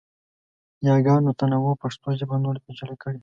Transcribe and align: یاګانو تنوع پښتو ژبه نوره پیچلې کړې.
یاګانو 0.87 1.31
تنوع 1.39 1.73
پښتو 1.81 2.07
ژبه 2.19 2.35
نوره 2.43 2.59
پیچلې 2.65 2.95
کړې. 3.03 3.19